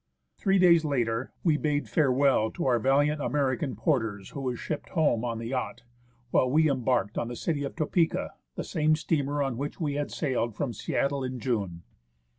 Three 0.39 0.57
days 0.57 0.83
later 0.83 1.31
we 1.43 1.57
bade 1.57 1.87
farewell 1.87 2.49
to 2.53 2.65
our 2.65 2.79
valiant 2.79 3.21
American 3.21 3.75
porters, 3.75 4.31
who 4.31 4.41
were 4.41 4.55
shipped 4.55 4.89
home 4.89 5.23
on 5.23 5.37
the 5.37 5.49
yacht, 5.49 5.83
while 6.31 6.49
we 6.49 6.67
embarked 6.71 7.19
on 7.19 7.27
the 7.27 7.35
CJiy 7.35 7.67
of 7.67 7.75
Topeka, 7.75 8.33
the 8.55 8.63
same 8.63 8.95
steamer 8.95 9.43
on 9.43 9.57
which 9.59 9.79
we 9.79 9.93
had 9.93 10.09
sailed 10.09 10.55
from 10.55 10.73
Seattle 10.73 11.23
in 11.23 11.39
June. 11.39 11.83